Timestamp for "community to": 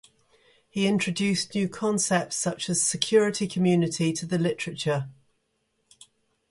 3.47-4.25